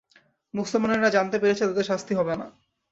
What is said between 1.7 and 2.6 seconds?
শাস্তি হবে না।